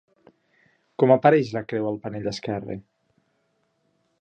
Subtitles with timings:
[1.03, 2.79] Com apareix la creu al panell esquerre?